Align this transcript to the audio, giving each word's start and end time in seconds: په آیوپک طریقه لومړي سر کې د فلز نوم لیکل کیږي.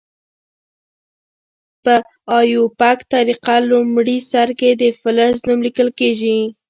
په 1.83 1.95
آیوپک 2.37 2.99
طریقه 3.13 3.55
لومړي 3.71 4.17
سر 4.31 4.49
کې 4.59 4.69
د 4.81 4.83
فلز 4.99 5.35
نوم 5.47 5.59
لیکل 5.67 5.89
کیږي. 5.99 6.39